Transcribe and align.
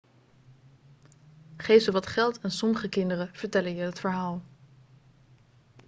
geef 1.57 1.83
ze 1.83 1.91
wat 1.91 2.07
geld 2.07 2.39
en 2.39 2.51
sommige 2.51 2.89
kinderen 2.89 3.29
vertellen 3.33 3.75
je 3.75 3.81
het 3.81 3.99
verhaal 3.99 4.41